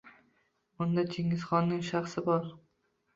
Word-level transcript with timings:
Unda 0.85 1.03
Chingizxonning 1.11 1.83
shaxsi 1.91 2.25
bor. 2.31 2.49